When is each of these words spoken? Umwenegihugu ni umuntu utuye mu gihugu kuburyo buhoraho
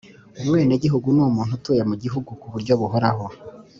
Umwenegihugu 0.41 1.07
ni 1.15 1.21
umuntu 1.29 1.51
utuye 1.57 1.81
mu 1.89 1.95
gihugu 2.03 2.29
kuburyo 2.41 2.73
buhoraho 2.81 3.25